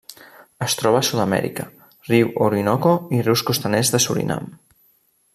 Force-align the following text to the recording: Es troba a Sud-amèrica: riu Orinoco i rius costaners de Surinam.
Es 0.67 0.75
troba 0.77 1.01
a 1.01 1.05
Sud-amèrica: 1.09 1.65
riu 2.09 2.31
Orinoco 2.47 2.93
i 3.17 3.21
rius 3.27 3.43
costaners 3.51 3.93
de 3.97 4.01
Surinam. 4.07 4.49